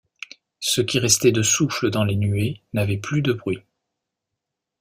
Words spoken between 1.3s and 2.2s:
de souffle dans les